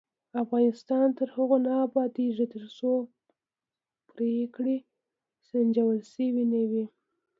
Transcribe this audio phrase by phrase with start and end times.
[0.43, 2.91] افغانستان تر هغو نه ابادیږي، ترڅو
[4.09, 4.77] پریکړې
[5.47, 6.85] سنجول شوې نه وي.